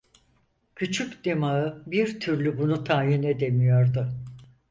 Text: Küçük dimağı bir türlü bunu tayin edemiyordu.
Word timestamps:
Küçük 0.75 1.23
dimağı 1.23 1.83
bir 1.87 2.19
türlü 2.19 2.57
bunu 2.57 2.83
tayin 2.83 3.23
edemiyordu. 3.23 4.11